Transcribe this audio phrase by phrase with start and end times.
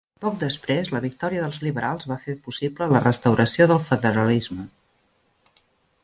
[0.23, 4.65] Poc després, la victòria dels liberals va fer possible la restauració del federalisme.